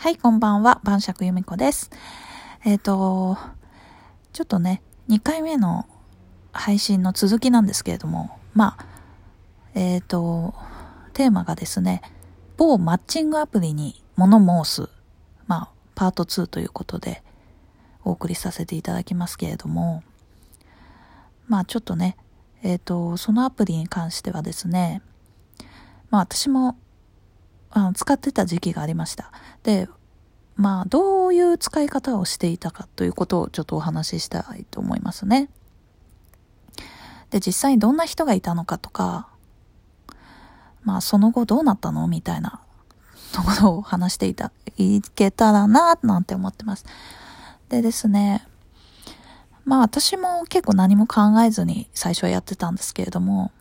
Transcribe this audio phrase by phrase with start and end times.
[0.00, 0.80] はい、こんばんは。
[0.82, 1.90] 晩酌由美子です。
[2.64, 3.36] えっ、ー、と、
[4.32, 4.80] ちょっとね、
[5.10, 5.84] 2回目の
[6.52, 8.86] 配信の続きなんですけれども、まあ、
[9.74, 10.54] えっ、ー、と、
[11.12, 12.00] テーマがですね、
[12.56, 14.88] 某マッチングアプリに物申す、
[15.46, 17.22] まあ、パート2ということで、
[18.02, 20.02] お送りさせていただきますけれども、
[21.46, 22.16] まあちょっとね、
[22.62, 25.02] えっ、ー、と、そのアプリに関してはですね、
[26.08, 26.78] まあ私も
[27.70, 29.32] あ使ってた時期がありました。
[29.62, 29.88] で、
[30.56, 35.48] まあ、どういう使い方をしていたかということをちょっとお話ししたいと思いますね。
[37.30, 39.28] で、実際にどんな人がいたのかとか、
[40.82, 42.08] まあ、その後どうなったの？
[42.08, 42.60] みたいな
[43.32, 46.84] ところを話していた、いけたらな、なんて思ってます。
[47.68, 48.46] でですね、
[49.64, 53.52] まあ私も結構何も考えずに最初はやってたんですけれども、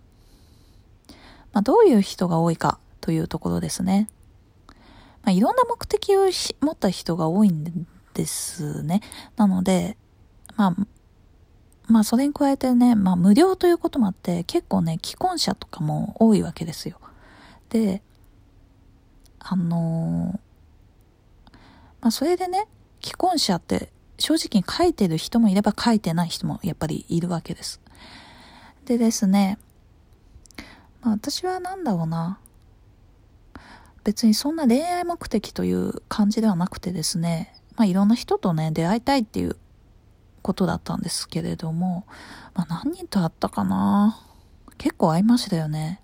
[1.53, 4.09] まあどういう人が多いかというところですね。
[5.23, 6.25] まあ、いろんな目的を
[6.61, 9.01] 持った人が多いんですね。
[9.35, 9.97] なので、
[10.55, 10.87] まあ、
[11.89, 16.99] まあそれに加えてね、まあ無料ということもあって結構ね、既婚者とかも多いわけですよ。
[17.69, 18.03] で、
[19.39, 21.53] あのー、
[22.01, 22.67] まあそれでね、
[23.01, 27.81] 既婚者って正直に書いてる人もいれば書いてない人もやっぱりいるわけです。
[28.85, 29.57] でですね、
[31.01, 32.39] まあ私はなんだろうな、
[34.03, 39.55] 別にそんな恋愛目的という感じではなくてですね、まあいろんな人とね、出会いたいっていう
[40.41, 42.05] ことだったんですけれども、
[42.53, 44.19] まあ何人と会ったかな？
[44.77, 46.01] 結構会いましたよね。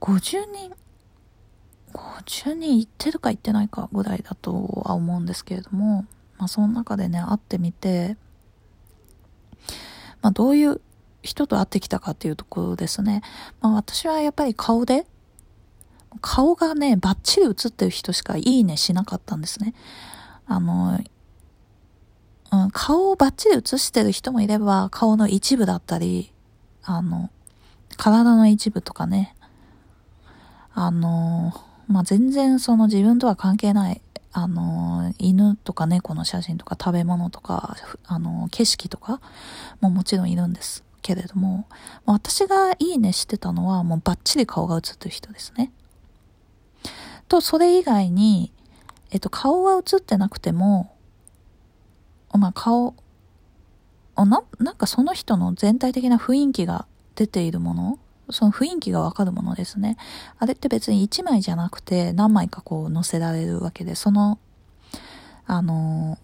[0.00, 0.72] 50人、
[1.92, 6.06] 50人行ってるか行ってないかぐらいだとは思うんですけれども、
[6.38, 8.16] まあその中でね、会ってみて、
[10.22, 10.80] まあどういう
[11.22, 13.22] 人と会ってきたかっていうところですね。
[13.60, 15.06] まあ私はやっぱり顔で
[16.20, 19.74] 顔がね、バッチリ映ってる人しかいいねしなかったんですね。
[20.46, 20.98] あの、
[22.52, 26.32] うん、顔をバッチリ映してる人もいれば、顔の一部だったり、
[26.84, 27.30] あの、
[27.96, 29.34] 体の一部とかね、
[30.74, 31.52] あの、
[31.86, 34.00] まあ、全然その自分とは関係ない、
[34.32, 39.20] あの、犬とか猫の写真とか食べ物とか、あの、景色とか
[39.80, 41.66] ももちろんいるんですけれども、
[42.06, 45.70] 私がいいねしてたのはもうバッチリ顔が映ってる人ですね。
[47.28, 48.52] と、それ以外に、
[49.10, 50.94] えっと、顔は映ってなくても、
[52.32, 52.94] まあ、顔、
[54.16, 57.98] な、なんかその人の全体的な雰囲気が出ているもの
[58.30, 59.96] その雰囲気がわかるものですね。
[60.38, 64.38] あれって別に1枚じゃなくて何枚かこう載せられるわけで、その、
[65.46, 66.18] あの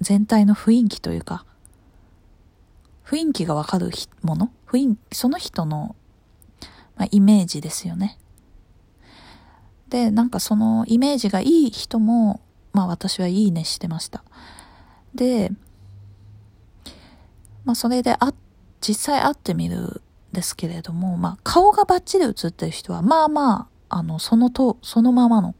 [0.00, 1.46] 全体の雰囲気というか、
[3.06, 3.90] 雰囲気がわかる
[4.22, 4.50] もの？
[4.66, 5.96] 雰囲、その人の、
[6.96, 8.18] まあ、イメージですよね。
[9.92, 12.40] で、なんかそのイメージがいい人も、
[12.72, 14.24] まあ私はいいねしてました。
[15.14, 15.52] で、
[17.66, 18.32] まあそれであ、
[18.80, 20.00] 実際会ってみるん
[20.32, 25.54] ですけれども、まあ顔がバッチリ写ってる人は、まあまあ、あの、そのと、そのままの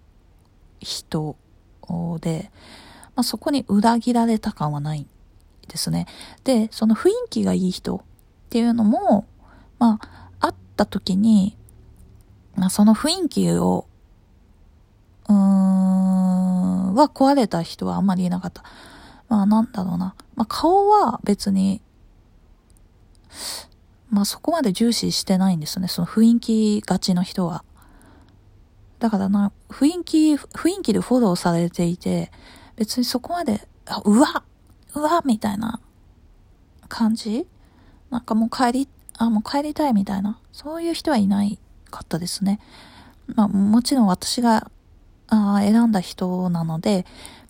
[0.81, 1.37] 人
[2.23, 2.51] で、
[3.15, 5.07] まあそこに裏切られた感はない
[5.69, 6.07] ですね。
[6.45, 8.01] で、その雰囲気がいい人っ
[8.49, 9.27] ていうのも、
[9.79, 11.59] まあ、会った時に、
[12.57, 13.89] まあその雰囲気を
[15.33, 15.39] うー
[16.93, 18.63] ん、は壊れた人はあんまりいなかった。
[19.29, 20.15] まあなんだろうな。
[20.35, 21.81] まあ顔は別に、
[24.11, 25.89] まあそこまで重視してないんですね。
[25.89, 27.65] その雰囲気がちの人は。
[28.99, 32.31] だからな、雰囲気、雰囲気でフォローされていて、
[32.77, 34.45] 別にそこまで、あうわ
[34.95, 35.81] うわみたいな
[36.89, 37.47] 感じ？
[38.11, 38.89] なんかもう帰り、
[39.19, 40.39] あ、もう帰りたいみたいな。
[40.53, 41.59] そういう人はいない
[41.91, 42.61] かったですね。
[43.35, 44.71] まあもちろん私が
[45.33, 47.07] あ選んだ人なので、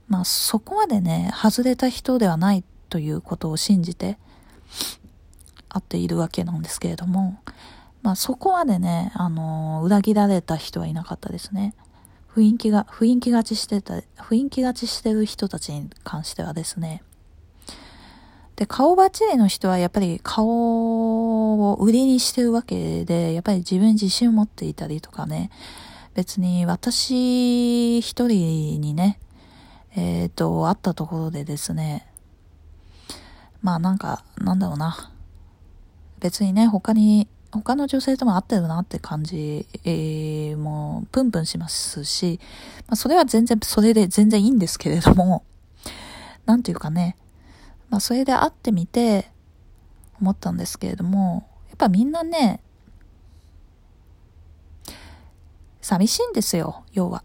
[0.09, 4.19] まあそこまでね、外れた人ではないということを信じて
[5.69, 7.41] 会っているわけなんですけれども、
[8.03, 11.75] まあそこまでね、あの裏切られた人はいなかったですね。
[12.35, 17.03] 雰囲気が、雰囲気がちしてた、雰囲気がちしてる人たちに関してはですね。
[18.57, 25.51] で、顔バッチリの人はやっぱり顔を売りにしてるわけで、やっぱり自分自信を持っていたりとかね、
[26.15, 29.19] 別に私一人にね、
[29.95, 32.07] えっ、ー、と、会ったところでですね、
[33.63, 35.11] まあなんか、なんだろうな。
[36.21, 42.41] 別にね、他に、他の女性とも会ってるなって感じ、えー、もう、プンプンしますし、
[42.87, 45.45] まあそれは全然、それで全然いいんですけれども、
[46.47, 47.17] なんていうかね、
[47.91, 49.31] まあそれで会ってみて、
[50.21, 52.61] 思ったんですけれども、やっぱみんなね、
[55.93, 57.23] 寂しいんですよ、要は。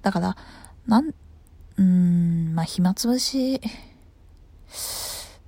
[0.00, 0.36] だから、
[0.86, 3.60] なん、うーん、まあ、暇つぶし、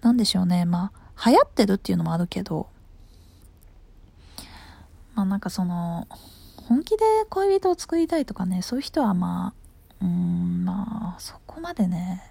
[0.03, 0.67] なんでしょうね。
[0.67, 2.69] まあ、流行ってるっていうのもあるけど、
[5.15, 6.07] まあなんかその、
[6.57, 9.55] 本気で恋人を作りたいとかね、そういう人はま
[10.01, 12.23] あ、うん、まあ、そこまでね、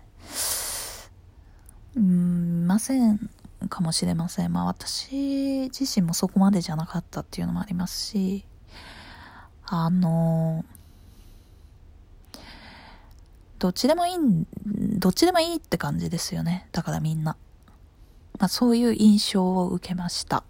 [1.96, 3.32] うん、いません
[3.68, 4.54] かもしれません。
[4.54, 8.46] まあ私自身もそこまでじゃなかったっていうのもありますし、
[9.70, 10.64] あの、
[13.60, 14.18] どっちでもいい、
[14.66, 16.70] どっちでもいいって感じですよね。
[16.72, 17.36] だからみんな。
[18.40, 20.44] まあそういう印象を受けました。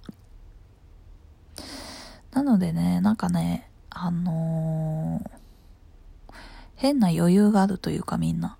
[2.32, 6.34] なのでね、なんかね、あのー、
[6.76, 8.58] 変な余裕があるというかみんな。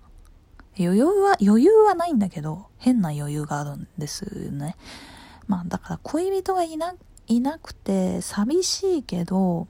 [0.76, 4.76] 余裕は、余裕はないんだけど、変な余裕があるんですね。
[5.46, 6.94] まあだから恋人がいな、
[7.28, 9.68] いなくて寂しいけど、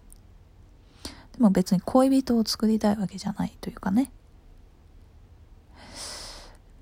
[1.38, 4.11] でも別に恋人を作りたいわけじゃないというかね。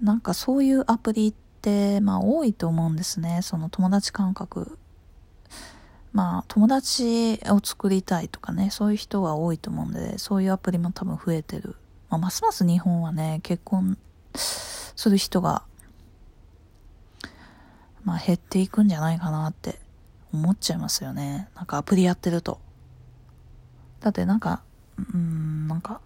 [0.01, 3.41] なんかそういうアプリって、まあ多いと思うんですね。
[3.43, 4.79] その友達感覚。
[6.15, 11.77] まあ友達を作りたいとかね、そういう人は多いと思うんで、そういうアプリも多分増えてる。
[12.09, 13.99] まあ、ますます日本はね、結婚
[14.35, 15.65] する人が、
[18.05, 19.79] まあ減っていくんじゃないかなって
[20.33, 21.51] 思っちゃいますよね。
[21.55, 22.65] なんかアプリやってると。
[24.01, 24.63] だってなんか、
[25.13, 26.01] うん、なんか、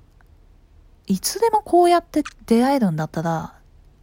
[1.07, 3.55] いつでもこうやって出会えるんだったら、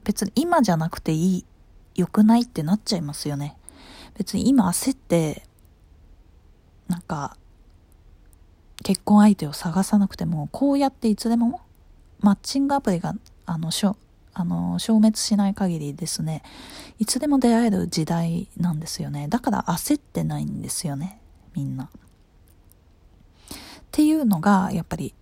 [0.04, 1.46] 別に今じゃなくていい、
[1.96, 3.58] 良くないってなっちゃいますよね。
[4.18, 5.44] 別に今焦って、
[6.88, 7.38] なんか、
[8.84, 11.62] 結婚相手を探さなくても、こうやっていつでも、
[12.20, 13.98] マッチングアプリが、あの、しょ、
[14.34, 16.44] あの、消滅しない限りですね、
[17.00, 19.28] いつでも出会える時代なんですよね。
[19.28, 21.20] だから焦ってないんですよね、
[21.56, 21.90] みんな。
[23.88, 25.16] っていうのが、やっぱり、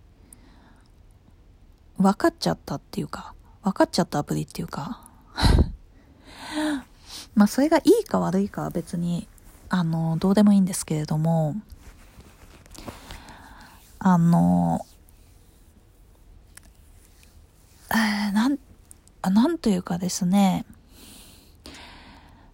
[1.98, 5.00] 分かっちゃったっていうか、分かっちゃったアプリっていうか
[7.34, 9.26] まあそれがいいか悪いかは別に、
[9.68, 11.56] あの、どうでもいいんですけれども、
[13.98, 14.86] あの、
[17.90, 18.58] えー、なん、
[19.22, 20.64] なんというかですね、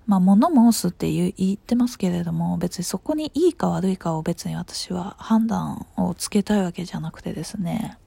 [0.06, 7.98] まあ、物申すって言ってますけれども、別にそこにいいか悪いかを別に私は判断をつけたいわけじゃなくてですね、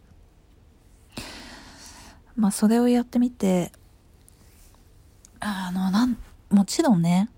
[2.35, 3.71] まあ、それをやってみて、
[5.39, 6.17] あの、なん、
[6.49, 7.29] もちろんね、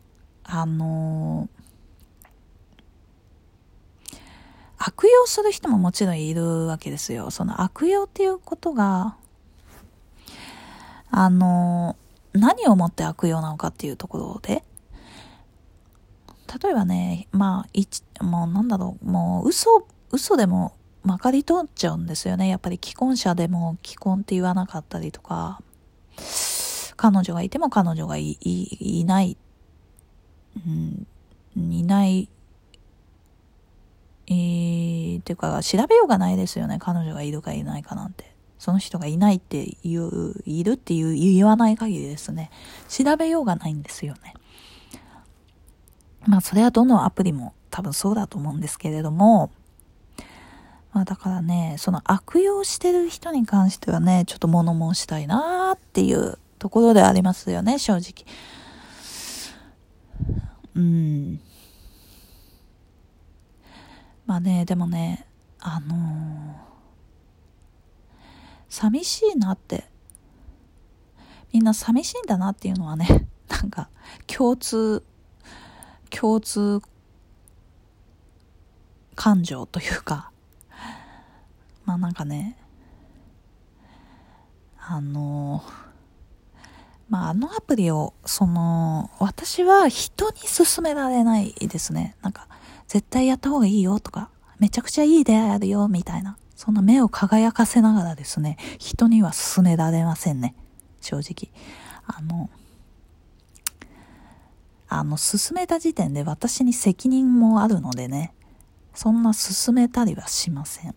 [0.49, 1.49] あの
[4.77, 7.31] 悪用する人ももちろんいるわけですよ。
[7.31, 9.17] その悪用っていうことが、
[11.11, 11.97] あの
[12.33, 14.63] 何をもって悪用なのかっていうところで、
[16.61, 22.47] 例えばね、まあ、一、もうなんだろう、もう嘘、嘘でもまかり通っちゃうんですよね。
[22.47, 25.61] やっぱり既婚者でも既婚って言わなかったりとか、
[26.95, 29.37] 彼女がいても彼女がいいいない、
[30.55, 31.07] うん、
[31.55, 32.29] いない、
[34.27, 36.77] えー、っていうか、調べようがないですよね。
[36.79, 38.36] 彼女がいるかいないかなんて。
[38.67, 42.51] その人がいないって言う、いるっていう言わない限りですね。
[42.89, 44.33] 調べようがないんですよね。
[46.25, 49.51] まあ、それはどのアプリも多分そうだと思うんですけれども、
[50.91, 58.25] まあだからね、その悪用してる人に関してはね、ちょっと物申したいなーっていうところでありますよね、正直。
[60.75, 61.39] うん。
[64.25, 65.25] まあね、でもね、
[65.61, 66.66] あのー、
[68.69, 69.85] 寂しいなって、
[71.53, 73.89] みんな寂しいんだなっていうのはね、 なんか
[74.27, 75.03] 共通、
[76.09, 76.81] 共通
[79.15, 80.31] 感情というか、
[81.85, 82.57] まあなんかね、
[84.79, 85.63] あの、
[87.09, 92.15] まああのアプリを、その、私は人に勧められないですね。
[92.21, 92.47] なんか、
[92.87, 96.37] 絶対やった方がいいよとか、めちゃくちゃいい出会いあるよ、みたいな。
[96.57, 100.55] そんな目を輝かせながらですね、人には勧められませんね。
[101.01, 101.53] 正直。
[102.07, 102.49] あの、
[104.89, 108.33] あの、進めた時点で私に責任もあるのでね、
[108.95, 110.95] そんな進めたりはしません。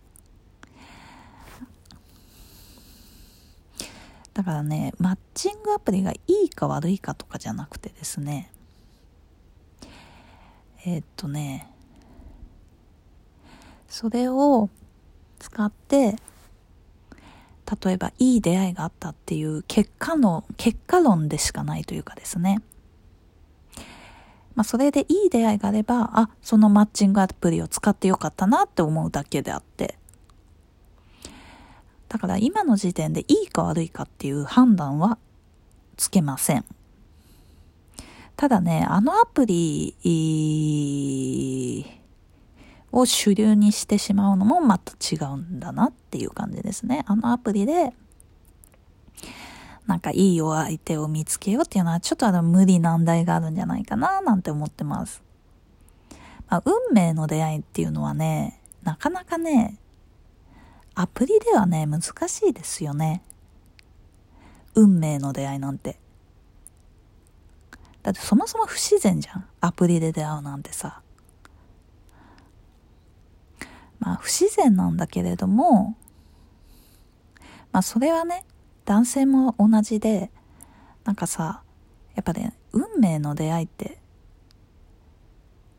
[4.32, 8.50] だからね、マッチングアプリがいいか悪いかとかじゃなくてですね、
[10.86, 11.70] えー、っとね、
[13.90, 14.70] それを
[15.40, 16.14] 使って、
[17.84, 22.62] 例えばいい出会いがあったっていう結果の、結果論でしかないというかですね。
[24.54, 29.96] まあそれでいい出会いがあれば、あ、そのマッチングアプリを使ってよかったなって思うだけであって。
[32.08, 35.16] だだから今の時点でいいか悪いかっていう判断は
[35.96, 36.64] つけません。
[38.36, 39.94] ただね、あのアプリ
[42.92, 47.04] を主流にしてしまうのもまた違うんだなっていう感じですね。
[47.06, 47.92] あのアプリで、
[49.86, 55.22] なんかいいお相手を見つけようっていうのはちょっとあの無理難題があるんじゃないかななんて思ってます。
[56.48, 59.78] まあ、運命の出会いっていうのはね、なかなかね、
[60.94, 63.22] アプリではね、難しいですよね。
[64.74, 65.98] 運命の出会いなんて。
[68.02, 69.48] だってそもそも不自然じゃん。
[69.60, 71.02] アプリで出会うなんてさ。
[74.00, 75.96] まあ不自然なんだけれども、
[77.72, 78.44] まあそれはね、
[78.84, 80.30] 男性も同じで、
[81.04, 81.62] なんかさ、
[82.14, 84.00] やっぱね、運命の出会いって、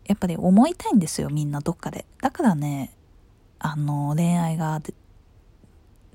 [0.05, 2.05] やっぱり思いたいんですよ、みんなどっかで。
[2.21, 2.91] だからね、
[3.59, 4.81] あの、恋愛が、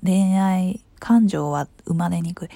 [0.03, 2.49] 恋愛感情は生まれにくい。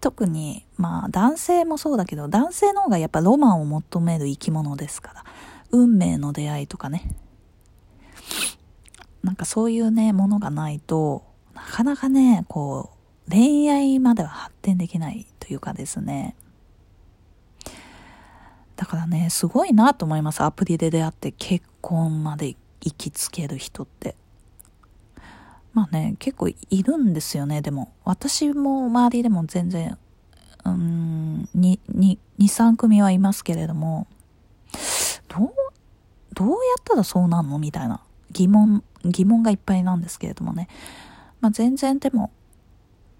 [0.00, 5.24] 特に、まあ男性もそうだけど、男性の方がやっぱロマンを求める生き物ですから、
[5.70, 7.14] 運命の出会いとかね、
[9.22, 11.24] なんかそういうね、ものがないと、
[11.54, 12.90] なかなかね、こ
[13.28, 16.34] う、恋愛までは発展できないというかですね、
[18.76, 20.40] だからね、すごいなと思います。
[20.40, 24.16] アプリで出会って結婚まで行きつける人って。
[25.74, 27.92] まあね、結構いるんですよね、でも。
[28.04, 29.98] 私も周りでも全然、
[30.64, 34.06] うん、2、2、3組はいますけれども、
[35.28, 35.52] どう、
[36.34, 37.58] どうやったらそうなんの？
[37.58, 40.68] みたいな疑問、疑問がいっぱいなんですけれどもね。
[41.40, 42.30] まあ全然でも、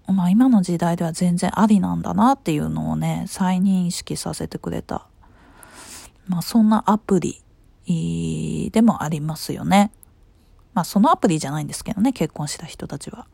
[0.07, 5.07] まあ今の時代では全然ありなんだなっていうのをね、再認識させてくれた。
[6.27, 7.41] まあそんなアプリ
[8.71, 9.91] でもありますよね。
[10.73, 13.27] まあそのアプリじゃないんですけどね、結婚した人たちは。